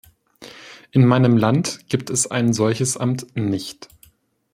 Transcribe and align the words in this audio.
In 0.89 1.05
meinem 1.05 1.37
Land 1.37 1.81
gibt 1.87 2.09
es 2.09 2.25
ein 2.31 2.53
solches 2.53 2.97
Amt 2.97 3.35
nicht. 3.35 3.87